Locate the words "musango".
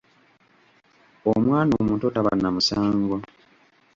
2.55-3.17